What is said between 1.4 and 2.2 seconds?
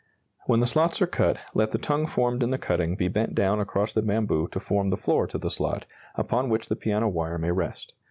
let the tongue